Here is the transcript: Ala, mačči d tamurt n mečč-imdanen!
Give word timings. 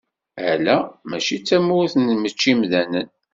Ala, 0.51 0.77
mačči 1.09 1.37
d 1.39 1.43
tamurt 1.47 1.93
n 1.97 2.07
mečč-imdanen! 2.17 3.09